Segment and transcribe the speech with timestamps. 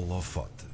[0.00, 0.64] holofote.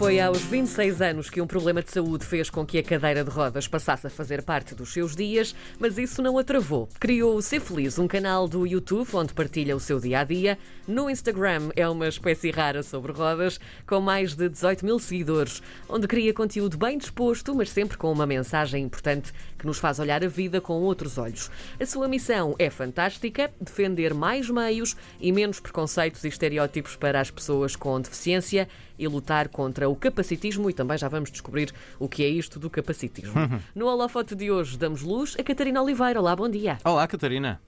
[0.00, 3.28] Foi aos 26 anos que um problema de saúde fez com que a cadeira de
[3.28, 6.88] rodas passasse a fazer parte dos seus dias, mas isso não a travou.
[6.98, 10.58] Criou o Ser Feliz, um canal do YouTube onde partilha o seu dia a dia.
[10.88, 16.08] No Instagram é uma espécie rara sobre rodas, com mais de 18 mil seguidores, onde
[16.08, 20.28] cria conteúdo bem disposto, mas sempre com uma mensagem importante que nos faz olhar a
[20.28, 21.50] vida com outros olhos.
[21.78, 27.30] A sua missão é fantástica: defender mais meios e menos preconceitos e estereótipos para as
[27.30, 28.66] pessoas com deficiência
[28.98, 32.70] e lutar contra o capacitismo e também já vamos descobrir o que é isto do
[32.70, 33.34] capacitismo.
[33.74, 36.20] No holofote de hoje damos luz a Catarina Oliveira.
[36.20, 36.78] Olá, bom dia.
[36.84, 37.60] Olá, Catarina.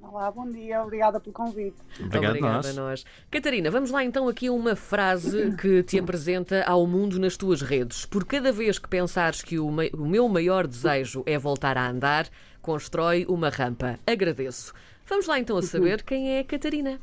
[0.00, 1.76] Olá, bom dia, obrigada pelo convite.
[1.98, 2.66] Obrigado Obrigada nós.
[2.66, 3.04] a nós.
[3.30, 7.62] Catarina, vamos lá então aqui a uma frase que te apresenta ao mundo nas tuas
[7.62, 8.04] redes.
[8.04, 11.88] Por cada vez que pensares que o, me- o meu maior desejo é voltar a
[11.88, 12.28] andar,
[12.60, 13.98] constrói uma rampa.
[14.06, 14.74] Agradeço.
[15.06, 17.00] Vamos lá então a saber quem é a Catarina.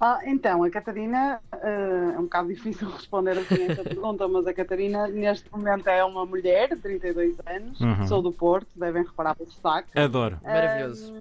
[0.00, 4.54] Ah, então, a Catarina, eh, é um bocado difícil responder assim esta pergunta, mas a
[4.54, 8.06] Catarina neste momento é uma mulher de 32 anos, Uhum.
[8.06, 9.98] sou do Porto, devem reparar pelo sotaque.
[9.98, 10.38] Adoro.
[10.42, 11.12] Maravilhoso.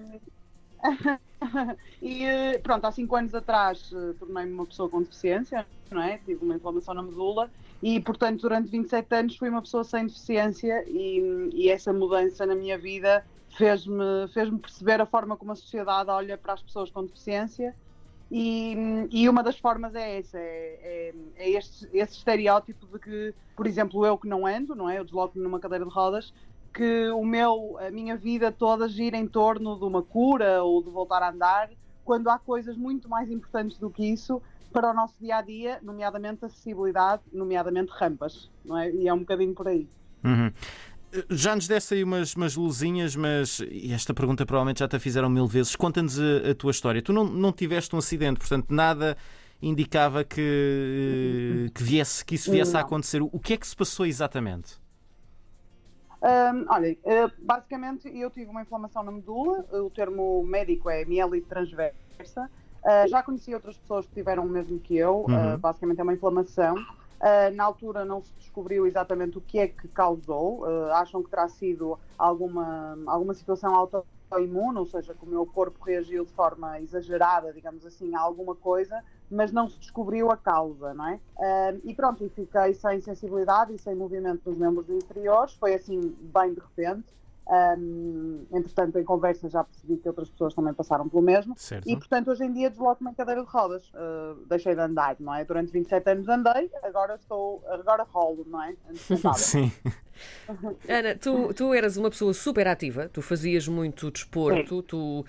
[2.02, 6.18] E eh, pronto, há 5 anos atrás tornei-me uma pessoa com deficiência, não é?
[6.26, 7.50] Tive uma inflamação na medula
[7.82, 12.56] e, portanto, durante 27 anos fui uma pessoa sem deficiência e, e essa mudança na
[12.56, 13.26] minha vida
[13.58, 17.74] fez-me fez perceber a forma como a sociedade olha para as pessoas com deficiência
[18.32, 23.34] e, e uma das formas é essa, é, é, é este, esse estereótipo de que,
[23.56, 25.00] por exemplo, eu que não ando, não é?
[25.00, 26.34] Eu desloco-me numa cadeira de rodas,
[26.74, 30.90] que o meu, a minha vida toda gira em torno de uma cura ou de
[30.92, 31.70] voltar a andar,
[32.06, 35.80] quando há coisas muito mais importantes do que isso para o nosso dia a dia,
[35.82, 38.92] nomeadamente acessibilidade, nomeadamente rampas, não é?
[38.92, 39.88] E é um bocadinho por aí.
[40.24, 40.52] Uhum.
[41.30, 45.30] Já nos desse aí umas, umas luzinhas, mas esta pergunta provavelmente já te a fizeram
[45.30, 45.76] mil vezes.
[45.76, 47.02] Conta-nos a, a tua história.
[47.02, 49.18] Tu não, não tiveste um acidente, portanto, nada
[49.62, 52.86] indicava que, que, viesse, que isso viesse a Não.
[52.86, 53.22] acontecer.
[53.22, 54.80] O que é que se passou exatamente?
[56.22, 61.48] Hum, olha, eh, basicamente eu tive uma inflamação na medula, o termo médico é mielite
[61.48, 62.50] transversa.
[62.84, 65.58] Uh, já conheci outras pessoas que tiveram o mesmo que eu, uh, Uhum.
[65.58, 66.76] basicamente é uma inflamação.
[67.20, 71.30] Uh, na altura não se descobriu exatamente o que é que causou, uh, acham que
[71.30, 76.80] terá sido alguma, alguma situação autoimune, ou seja, que o meu corpo reagiu de forma
[76.80, 81.20] exagerada, digamos assim, a alguma coisa, mas não se descobriu a causa, não é?
[81.38, 86.54] Uh, e pronto, fiquei sem sensibilidade e sem movimento nos membros inferiores, foi assim bem
[86.54, 87.20] de repente.
[87.50, 91.56] Um, entretanto, em conversa já percebi que outras pessoas também passaram pelo mesmo.
[91.58, 91.90] Certo?
[91.90, 93.90] E, portanto, hoje em dia desloco-me em cadeira de rodas.
[93.90, 95.44] Uh, deixei de andar, não é?
[95.44, 98.76] Durante 27 anos andei, agora estou, agora rolo, não é?
[99.36, 99.72] Sim.
[100.88, 105.26] Ana, tu, tu eras uma pessoa super ativa, tu fazias muito desporto, tu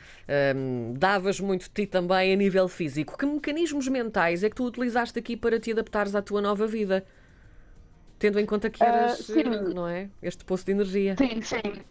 [0.56, 3.16] hum, davas muito de ti também a nível físico.
[3.16, 7.04] Que mecanismos mentais é que tu utilizaste aqui para te adaptares à tua nova vida?
[8.18, 9.40] Tendo em conta que Ah, eras, sim.
[9.40, 10.10] eh, não é?
[10.20, 11.16] Este poço de energia.
[11.16, 11.82] Sim, sim.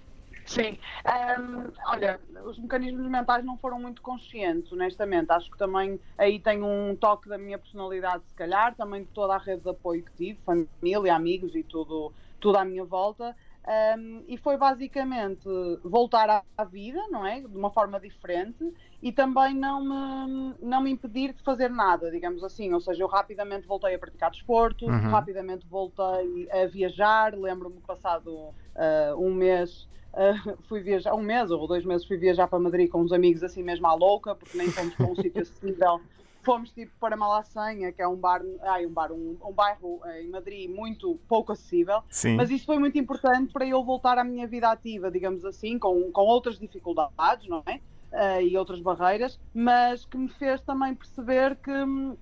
[0.50, 0.80] Sim.
[1.06, 5.30] Ahm, olha, os mecanismos mentais não foram muito conscientes, honestamente.
[5.32, 9.36] Acho que também aí tem um toque da minha personalidade, se calhar, também de toda
[9.36, 13.36] a rede de apoio que tive, família, amigos e tudo, tudo à minha volta.
[13.68, 15.48] Ahm, e foi basicamente
[15.84, 17.42] voltar à, vida, não é?
[17.42, 18.64] De uma forma diferente
[19.02, 22.74] e também não me, não me impedir de fazer nada, digamos assim.
[22.74, 25.12] Ou seja, eu rapidamente voltei a praticar desporto, Uhum.
[25.12, 27.36] rapidamente voltei a viajar.
[27.38, 32.18] Lembro-me que passado ah, um mês Uh, fui viajar, um mês ou dois meses fui
[32.18, 35.14] viajar para Madrid com uns amigos assim mesmo à louca, porque nem fomos para um
[35.16, 36.02] sítio acessível.
[36.50, 40.24] Fomos tipo para Malasanha, que é um bar, ai, um, bar um, um bairro eh,
[40.24, 42.02] em Madrid muito pouco acessível.
[42.10, 42.36] Sim.
[42.36, 46.12] Mas isso foi muito importante para eu voltar à minha vida ativa, digamos assim, com,
[46.12, 47.80] com outras dificuldades, não é?
[48.12, 52.18] Eh, e outras barreiras, mas que me fez também perceber que, hum,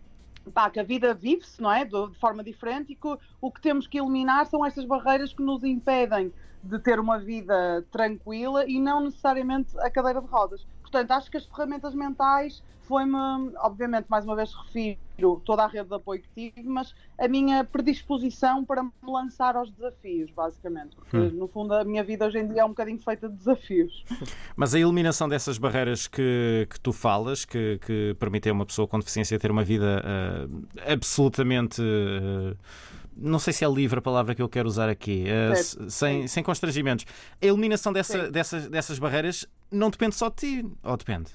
[0.53, 1.85] pá, que a vida vive-se, não é?
[1.85, 5.31] De, de forma diferente e que o- o que temos que eliminar são estas barreiras
[5.31, 10.67] que nos impedem de ter uma vida tranquila e não necessariamente a cadeira de rodas.
[10.89, 13.17] Portanto, acho que as ferramentas mentais foi-me,
[13.57, 17.61] obviamente, mais uma vez refiro toda a rede de apoio que tive, mas a minha
[17.65, 20.95] predisposição para me lançar aos desafios, basicamente.
[20.95, 21.29] Porque, Hum.
[21.33, 24.05] no fundo, a minha vida hoje em dia é um bocadinho feita de desafios.
[24.55, 28.87] Mas a eliminação dessas barreiras que, que tu falas, que, que permitem a uma pessoa
[28.87, 31.81] com deficiência ter uma vida ah, absolutamente.
[31.81, 32.55] ah,
[33.17, 36.43] não sei se é livre a palavra que eu quero usar aqui, s- sem, sem
[36.43, 37.05] constrangimentos.
[37.41, 38.31] A eliminação dessa, Sim.
[38.31, 41.31] dessas, dessas barreiras não depende só de ti, ou depende?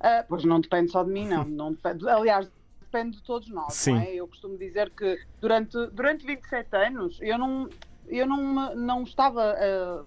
[0.00, 1.44] Ah, pois não depende só de mim, não.
[1.48, 2.50] não depende, aliás,
[2.80, 3.74] depende de todos nós.
[3.74, 3.94] Sim.
[3.94, 4.14] Não é?
[4.14, 7.68] Eu costumo dizer que durante, durante 27 anos eu não,
[8.06, 9.54] eu não, não estava.
[9.58, 10.04] ah,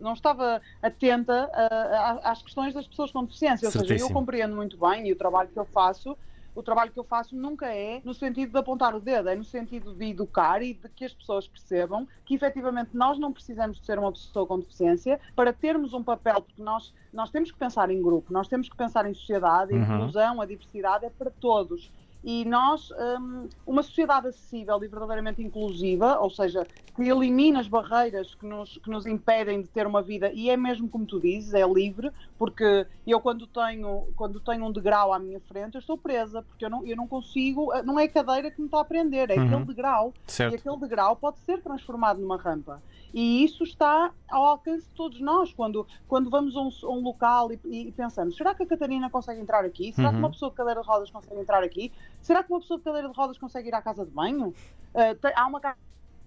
[0.00, 3.66] não estava atenta uh, às questões das pessoas com deficiência.
[3.66, 3.98] Ou Certíssimo.
[4.00, 6.18] seja, eu compreendo muito bem e o trabalho que eu faço
[6.54, 9.44] o trabalho que eu faço nunca é no sentido de apontar o dedo, é no
[9.44, 13.86] sentido de educar e de que as pessoas percebam que efetivamente nós não precisamos de
[13.86, 17.90] ser uma pessoa com deficiência para termos um papel, porque nós, nós temos que pensar
[17.90, 19.82] em grupo, nós temos que pensar em sociedade, a uhum.
[19.82, 21.90] inclusão, a diversidade é para todos
[22.24, 28.34] e nós, um, uma sociedade acessível e verdadeiramente inclusiva, ou seja, que elimina as barreiras
[28.34, 31.52] que nos, que nos impedem de ter uma vida, e é mesmo como tu dizes,
[31.54, 35.98] é livre, porque eu quando tenho, quando tenho um degrau à minha frente, eu estou
[35.98, 38.84] presa, porque eu não, eu não consigo, não é a cadeira que me está a
[38.84, 39.46] prender, é uhum.
[39.46, 40.52] aquele degrau, certo.
[40.52, 42.80] e aquele degrau pode ser transformado numa rampa.
[43.12, 45.52] E isso está ao alcance de todos nós.
[45.52, 49.10] Quando, quando vamos a um, a um local e, e, pensamos: será que a Catarina
[49.10, 49.92] consegue entrar aqui?
[49.92, 50.14] Será uhum.
[50.14, 51.92] que uma pessoa de cadeira de rodas consegue entrar aqui?
[52.22, 54.56] Será que uma pessoa de cadeira de rodas consegue ir à casa de banho?
[54.94, 55.76] Uh, tem, há uma casa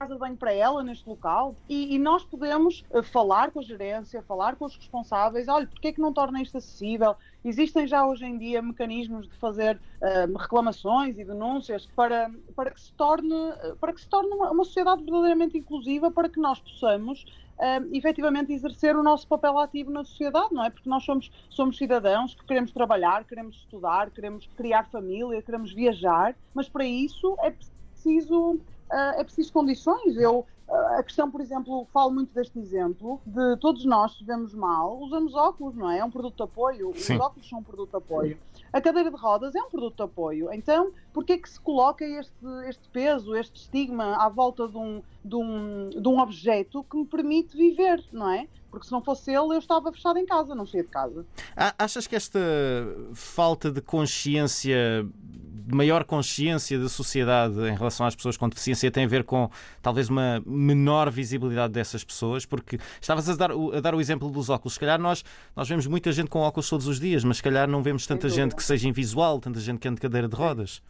[0.03, 4.21] de banho para ela neste local e, e nós podemos uh, falar com a gerência,
[4.21, 7.15] falar com os responsáveis, olha, porque é que não torna isto acessível?
[7.45, 12.81] Existem já hoje em dia mecanismos de fazer uh, reclamações e denúncias para, para que
[12.81, 13.33] se torne,
[13.80, 17.24] para que se torne uma, uma sociedade verdadeiramente inclusiva, para que nós possamos
[17.57, 20.69] uh, efetivamente exercer o nosso papel ativo na sociedade, não é?
[20.69, 26.36] Porque nós somos, somos cidadãos que queremos trabalhar, queremos estudar, queremos criar família, queremos viajar,
[26.53, 28.59] mas para isso é preciso
[28.91, 30.15] é preciso condições.
[30.17, 34.53] Eu, uh, a questão, por exemplo, falo muito deste exemplo, de todos nós, se vemos
[34.53, 35.99] mal, usamos óculos, não é?
[35.99, 36.93] É um produto de apoio.
[36.95, 37.15] Sim.
[37.15, 38.37] Os óculos são um produto de apoio.
[38.71, 40.51] A cadeira de rodas é um produto de apoio.
[40.51, 44.77] Então, por que é que se coloca este, este peso, este estigma à volta de
[44.77, 48.47] um, de, um, de um objeto que me permite viver, não é?
[48.69, 51.25] Porque se não fosse ele, eu estava fechado em casa, não saía de casa.
[51.79, 52.39] Achas que esta
[53.13, 55.07] falta de consciência
[55.67, 59.50] maior consciência da sociedade em relação às pessoas com deficiência tem a ver com
[59.81, 64.50] talvez uma menor visibilidade dessas pessoas, porque estavas a dar, a dar o exemplo dos
[64.50, 64.73] óculos.
[64.73, 65.23] Se calhar nós,
[65.56, 68.29] nós vemos muita gente com óculos todos os dias, mas se calhar não vemos tanta
[68.29, 70.81] gente que seja invisual, tanta gente que anda de cadeira de rodas.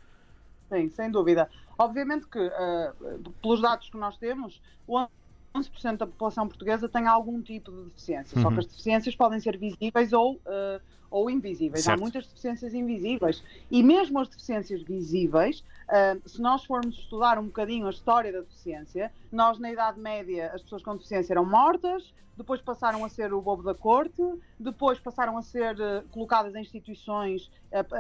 [0.69, 1.50] Sim, sem dúvida.
[1.78, 5.07] Obviamente que, uh, pelos dados que nós temos, o
[5.56, 8.38] 11% da população portuguesa tem algum tipo de deficiência.
[8.38, 8.44] Uhum.
[8.44, 11.84] Só que as deficiências podem ser visíveis ou, uh, ou invisíveis.
[11.84, 11.98] Certo.
[11.98, 13.44] Há muitas deficiências invisíveis.
[13.69, 18.42] E mesmo as deficiências visíveis, uh, se nós formos estudar um bocadinho a história da
[18.42, 23.34] deficiência, nós na Idade Média as pessoas com deficiência eram mortas, depois passaram a ser
[23.34, 24.22] o bobo da corte,
[24.60, 27.50] depois passaram a ser uh, colocadas em instituições,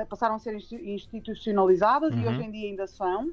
[0.09, 2.21] passaram a ser institucionalizadas uhum.
[2.21, 3.31] e hoje em dia ainda são.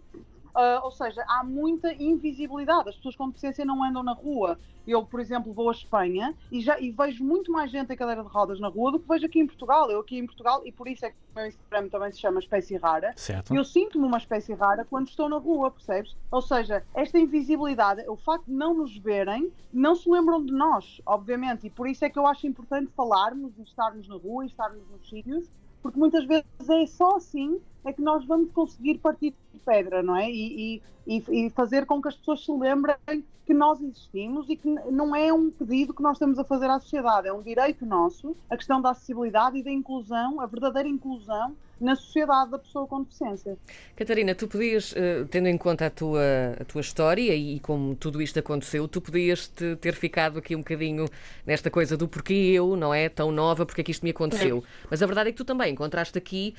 [0.55, 2.91] Uh, ou seja, há muita invisibilidade.
[2.91, 4.59] As pessoas com deficiência não andam na rua.
[4.87, 8.23] Eu, por exemplo, vou à Espanha e, já, e vejo muito mais gente em cadeira
[8.23, 9.91] de rodas na rua do que vejo aqui em Portugal.
[9.91, 12.41] Eu aqui em Portugal, e por isso é que o meu Instagram também se chama
[12.41, 13.55] Espécie Rara, certo.
[13.55, 16.15] eu sinto-me uma espécie rara quando estou na rua, percebes?
[16.31, 21.01] Ou seja, esta invisibilidade, o facto de não nos verem, não se lembram de nós,
[21.07, 24.49] obviamente, e por isso é que eu acho importante falarmos e estarmos na rua e
[24.49, 25.51] estarmos nos sítios,
[25.83, 30.15] porque muitas vezes é só assim é que nós vamos conseguir partir de pedra, não
[30.17, 30.31] é?
[30.31, 32.97] E, e, e, fazer com que as pessoas se lembrem
[33.45, 36.79] que nós existimos e que não é um pedido que nós estamos a fazer à
[36.79, 41.57] sociedade, é um direito nosso, a questão da acessibilidade e da inclusão, a verdadeira inclusão
[41.83, 43.59] na sociedade da pessoa com deficiência.
[43.97, 46.23] Catarina, tu podias, eh, tendo em conta a tua,
[46.61, 50.61] a tua história e como tudo isto aconteceu, tu podias -te ter ficado aqui um
[50.61, 51.07] bocadinho
[51.45, 53.09] nesta coisa do porquê eu, não é?
[53.09, 54.59] Tão nova, porque é que isto me aconteceu.
[54.59, 54.87] É.
[54.91, 56.55] Mas a verdade é que tu também encontraste aqui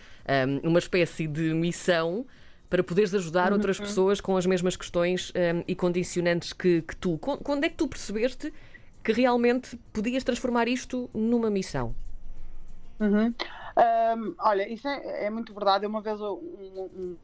[0.64, 2.26] um, uma espécie de missão
[2.70, 3.58] para poderes ajudar uhum.
[3.58, 7.18] outras pessoas com as mesmas questões um, e condicionantes que, que tu.
[7.18, 8.52] Quando é que tu percebeste
[9.04, 11.96] que realmente podias transformar isto numa missão?
[13.00, 13.34] Uhum.
[13.76, 15.86] Um, olha, isso é, é, muito verdade.
[15.86, 17.18] Uma vez um,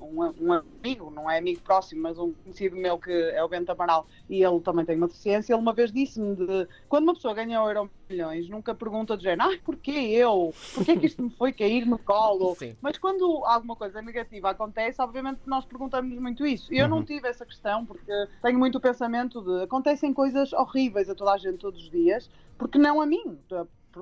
[0.00, 3.70] um, um, amigo, não é amigo próximo, mas um conhecido meu que é o Bento
[3.70, 7.34] Amaral e ele também tem uma deficiência, ele uma vez disse-me de quando uma pessoa
[7.34, 10.52] ganha o euro milhões, nunca pergunta de género, ah, porquê eu?
[10.74, 12.54] Porquê que isto me foi cair no colo?
[12.58, 12.76] Sim.
[12.80, 16.72] Mas quando alguma coisa negativa acontece, obviamente nós perguntamos muito isso.
[16.74, 16.90] Eu uhum.
[16.90, 21.32] não tive essa questão porque tenho muito o pensamento de acontecem coisas horríveis a toda
[21.32, 22.28] a gente todos os dias,
[22.58, 23.38] porque não a mim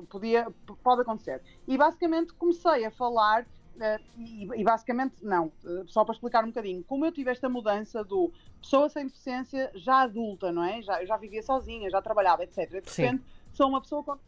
[0.09, 0.49] podia,
[0.83, 1.43] pode acontecer.
[1.67, 6.49] E basicamente comecei a falar, uh, e, e, basicamente, não, uh, só para explicar um
[6.49, 10.83] bocadinho, como eu tive esta mudança do pessoa sem deficiência já adulta, não é?
[10.83, 12.69] Já, eu já vivia sozinha, já trabalhava, etc.
[12.69, 14.19] De repente sou uma pessoa com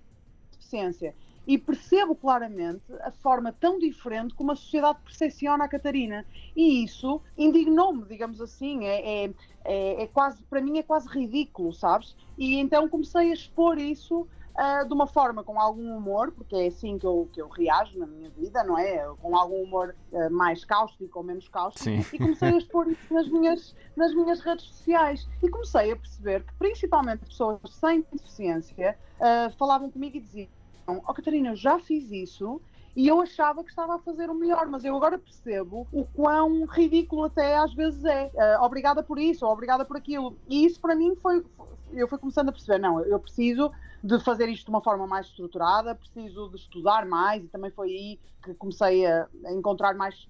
[0.51, 1.15] deficiência.
[1.45, 6.25] E percebo claramente a forma tão diferente como a sociedade percepciona a Catarina.
[6.55, 8.85] E isso indignou-me, digamos assim.
[8.85, 9.31] É, é,
[9.65, 12.17] é, é, quase, para mim é quase ridículo, sabes?
[12.39, 16.67] E então comecei a expor isso uh, de uma forma com algum humor, porque é
[16.67, 19.07] assim que eu, que eu reajo na minha vida, não é?
[19.21, 21.85] Com algum humor uh, mais cáustico ou menos cáustico.
[21.85, 22.17] Sim.
[22.17, 25.29] E comecei a expor isso nas minhas, nas minhas redes sociais.
[25.43, 30.49] E comecei a perceber que, principalmente pessoas sem deficiência, uh, falavam comigo e diziam:
[30.87, 32.61] Oh, Catarina, eu já fiz isso
[32.95, 36.67] e eu achava que estava a fazer o melhor, mas eu agora percebo o quão
[36.67, 38.31] ridículo até às vezes é.
[38.35, 40.37] Uh, obrigada por isso, ou obrigada por aquilo.
[40.49, 41.45] E isso para mim foi.
[41.93, 43.71] Eu fui começando a perceber, não, eu preciso
[44.03, 47.89] de fazer isto de uma forma mais estruturada, preciso de estudar mais, e também foi
[47.89, 50.29] aí que comecei a, encontrar mais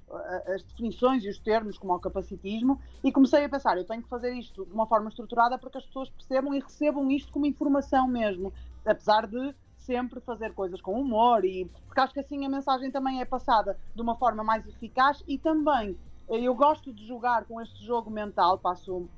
[0.54, 4.09] as definições e os termos, como o capacitismo, e comecei a pensar, eu tenho que
[4.09, 7.47] fazer isto de uma forma estruturada para que as pessoas percebam e recebam isto como
[7.47, 8.52] informação mesmo,
[8.85, 13.21] apesar de sempre fazer coisas com humor e porque acho que assim a mensagem também
[13.21, 15.97] é passada de uma forma mais eficaz e também
[16.28, 19.09] eu gosto de jogar com este jogo mental, passo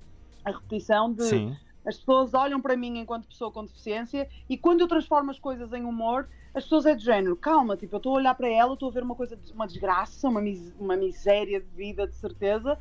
[0.45, 1.57] a repetição de Sim.
[1.85, 5.73] As pessoas olham para mim enquanto pessoa com deficiência e quando eu transformo as coisas
[5.73, 8.75] em humor, as pessoas é de género, calma, tipo, eu estou a olhar para ela,
[8.75, 12.79] estou a ver uma coisa, uma desgraça, uma, mis uma miséria de vida, de certeza,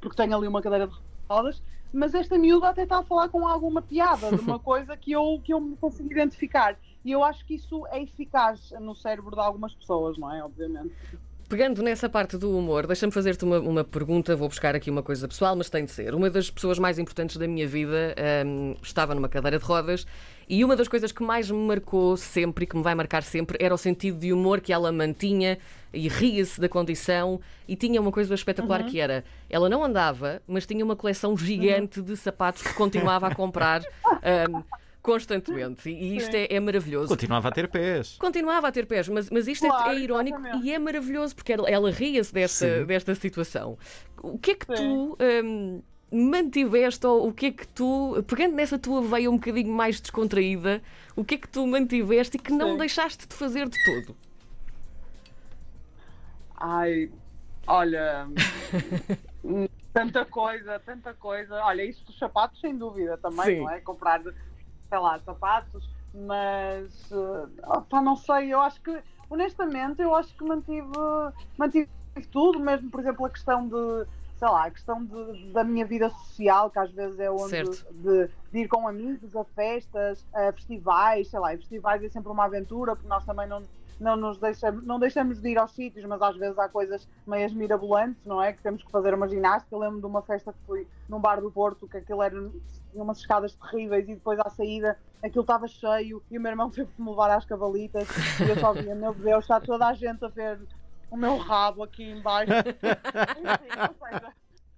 [0.00, 0.94] porque tenho ali uma cadeira de
[1.28, 1.62] rodas,
[1.92, 5.40] mas esta miúda até está a falar com alguma piada, de uma coisa que eu,
[5.42, 6.78] que eu me consigo identificar.
[7.04, 10.42] E eu acho que isso é eficaz no cérebro de algumas pessoas, não é?
[10.42, 10.94] Obviamente.
[11.52, 14.34] Pegando nessa parte do humor, deixa-me fazer-te uma, uma, pergunta.
[14.34, 16.14] Vou buscar aqui uma coisa pessoal, mas tem de ser.
[16.14, 18.16] Uma das pessoas mais importantes da minha vida
[18.46, 20.06] um, estava numa cadeira de rodas
[20.48, 23.58] e uma das coisas que mais me marcou sempre e que me vai marcar sempre
[23.60, 25.58] era o sentido de humor que ela mantinha
[25.92, 27.38] e ria-se da condição.
[27.68, 28.88] E tinha uma coisa espetacular uhum.
[28.88, 32.06] que era: ela não andava, mas tinha uma coleção gigante uhum.
[32.06, 33.82] de sapatos que continuava a comprar.
[34.50, 34.62] Um,
[35.02, 35.90] constantemente.
[35.90, 37.08] E isto é, é, maravilhoso.
[37.08, 38.16] Continuava a ter pés.
[38.18, 40.66] Continuava a ter pés, mas, mas isto é, claro, é, é irónico exatamente.
[40.66, 43.76] e é maravilhoso porque ela, ela ria-se desta, desta situação.
[44.22, 44.74] O que é que Sim.
[44.74, 45.18] tu.
[45.20, 45.82] Um,
[46.14, 50.82] mantiveste ou o que é que tu, pegando nessa tua veia um bocadinho mais descontraída,
[51.16, 52.78] o que é que tu mantiveste e que não Sim.
[52.78, 54.14] deixaste de fazer de todo?
[56.54, 57.10] Ai,
[57.66, 58.28] olha,
[59.90, 61.54] tanta coisa, tanta coisa.
[61.64, 63.60] Olha, isso dos sapatos, sem dúvida, também, Sim.
[63.60, 63.80] não é?
[63.80, 64.22] Comprar
[64.92, 68.94] sei lá, sapatos, mas uh, opa, não sei, eu acho que,
[69.30, 70.86] honestamente, eu acho que mantive,
[71.56, 71.88] mantive
[72.30, 74.06] tudo, mesmo, por exemplo, a questão de,
[74.36, 78.28] sei lá, a questão de, da minha vida social, que às vezes é onde de,
[78.52, 82.44] de, ir com amigos a festas, a festivais, sei lá, e festivais é sempre uma
[82.44, 83.62] aventura, porque nós também não
[84.02, 87.52] não nos deixamos, não deixamos de ir aos sítios, mas às vezes há coisas meias
[87.52, 88.52] mirabolantes, não é?
[88.52, 89.74] Que temos que fazer uma ginástica.
[89.74, 92.36] Eu lembro de uma festa que fui num bar do Porto, que aquilo era
[92.92, 96.68] tinha umas escadas terríveis e depois à saída aquilo estava cheio e o meu irmão
[96.70, 98.06] teve-me levar às cavalitas
[98.40, 100.60] e eu só via, meu Deus, está toda a gente a ver
[101.10, 102.52] o meu rabo aqui embaixo.
[102.52, 104.32] Enfim, ou seja,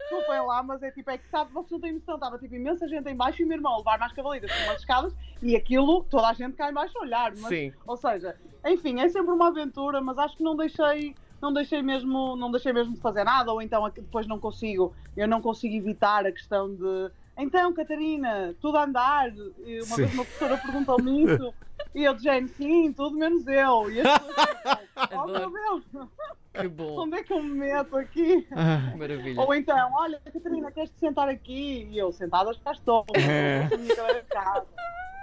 [0.04, 2.86] desculpem lá, mas é tipo, é que sabe, vocês não têm noção, estava tipo imensa
[2.86, 6.04] gente em baixo e o meu irmão levar-me às cavalitas com umas escadas e aquilo,
[6.04, 7.32] toda a gente cai em baixo a olhar.
[7.36, 7.72] Mas, Sim.
[7.86, 12.36] Ou seja, enfim, é sempre uma aventura, mas acho que não deixei não deixei mesmo
[12.36, 16.24] não deixei mesmo de fazer nada ou então depois não consigo eu não consigo evitar
[16.24, 19.96] a questão de então Catarina tudo a andar e uma sim.
[19.96, 21.52] vez uma professora perguntou-me isso
[21.94, 25.84] e eu dizendo sim tudo menos eu e as pessoas oh meu Deus
[26.60, 27.00] que bom.
[27.00, 28.46] Onde é que eu me meto aqui?
[28.52, 29.40] Ah, maravilha.
[29.40, 31.88] Ou então, olha, Catarina, queres te sentar aqui?
[31.90, 33.04] E eu, sentada, já estou.
[33.14, 33.68] É.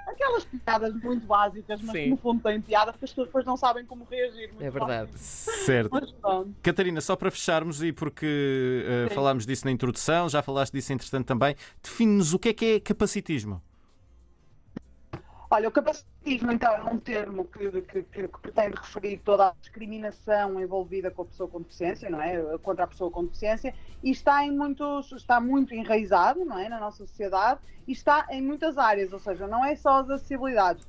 [0.08, 2.04] Aquelas piadas muito básicas, mas Sim.
[2.04, 4.52] que no fundo têm piada porque as pessoas depois não sabem como reagir.
[4.60, 5.12] É verdade.
[5.16, 5.90] Certo.
[5.92, 6.14] Mas,
[6.62, 11.26] Catarina, só para fecharmos e porque uh, falámos disso na introdução, já falaste disso entretanto
[11.26, 13.62] também, define-nos o que é que é capacitismo.
[15.54, 19.54] Olha, o capacitismo, então, é um termo que, que, que, que, pretende referir toda a
[19.60, 22.58] discriminação envolvida com a pessoa com deficiência, não é?
[22.60, 26.70] Contra a pessoa com deficiência, e está em muitos, está muito enraizado, não é?
[26.70, 30.88] Na nossa sociedade, e está em muitas áreas, ou seja, não é só as acessibilidades,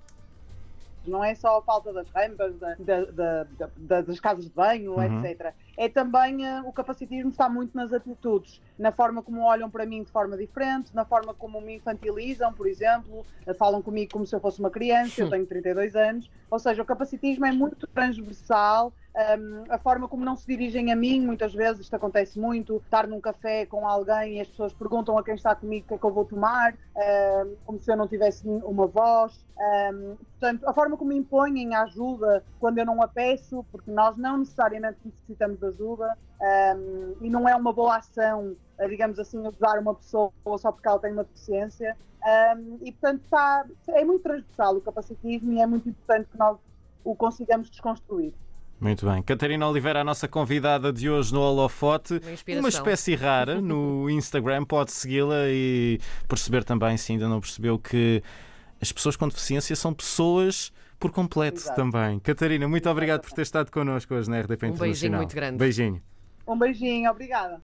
[1.07, 5.25] não é só a falta das rampas, da, da, da, das casas de banho, uhum.
[5.25, 5.53] etc.
[5.77, 10.03] É também uh, o capacitismo está muito nas atitudes, na forma como olham para mim
[10.03, 14.35] de forma diferente, na forma como me infantilizam, por exemplo, uh, falam comigo como se
[14.35, 16.31] eu fosse uma criança, eu tenho 32 anos.
[16.51, 20.97] Ou seja, o capacitismo é muito transversal um, a forma como não se dirigem a
[20.97, 25.19] mim, muitas vezes, isto acontece muito, estar num café com alguém e as pessoas perguntam
[25.19, 27.97] a quem está comigo o que é que eu vou tomar, um, como se eu
[27.97, 29.45] não tivesse uma voz.
[29.93, 34.17] Um, portanto, a forma como impõem a ajuda quando eu não a peço, porque nós
[34.17, 36.17] não necessariamente necessitamos de ajuda
[37.21, 38.57] e não é uma boa ação,
[38.89, 41.97] digamos assim, ajudar uma pessoa só porque ela tem uma deficiência.
[42.81, 46.59] e, portanto, está, é muito transversal o capacitismo e é muito importante que nós
[47.05, 48.33] o consigamos desconstruir.
[48.83, 49.23] Muito bem.
[49.23, 52.15] Catarina Oliveira, a nossa convidada de hoje no Holofote.
[52.49, 54.65] Uma, uma espécie rara no Instagram.
[54.65, 58.21] Pode segui-la e perceber também, se ainda não percebeu, que
[58.81, 61.77] as pessoas com deficiência são pessoas por completo Exato.
[61.77, 62.19] também.
[62.19, 65.21] Catarina, muito obrigado por ter estado connosco hoje na RDP Um beijinho Internacional.
[65.21, 65.59] muito grande.
[65.59, 66.03] Beijinho.
[66.45, 67.61] Um beijinho, obrigada.